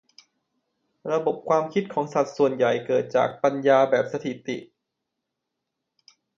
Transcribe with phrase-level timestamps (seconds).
[1.11, 4.57] ระบบความคิดของสัตว์ส่วนใหญ่เกิดจากปัญญาแบบสถิติ